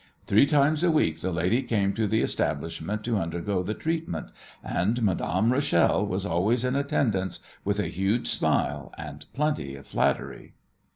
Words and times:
Three 0.25 0.47
times 0.47 0.83
a 0.83 0.89
week 0.89 1.21
the 1.21 1.31
lady 1.31 1.61
came 1.61 1.93
to 1.93 2.07
the 2.07 2.23
establishment 2.23 3.03
to 3.03 3.19
undergo 3.19 3.61
the 3.61 3.75
treatment, 3.75 4.31
and 4.63 4.99
Madame 5.03 5.53
Rachel 5.53 6.03
was 6.07 6.25
always 6.25 6.63
in 6.63 6.75
attendance, 6.75 7.39
with 7.63 7.79
a 7.79 7.85
huge 7.85 8.27
smile 8.27 8.91
and 8.97 9.23
plenty 9.35 9.75
of 9.75 9.85
flattery. 9.85 10.55